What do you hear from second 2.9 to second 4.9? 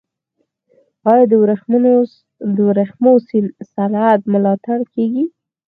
ورېښمو صنعت ملاتړ